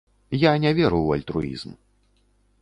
[0.43, 1.77] Я не веру ў альтруізм.